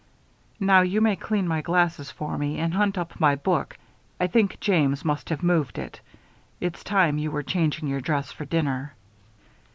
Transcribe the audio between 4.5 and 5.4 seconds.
James must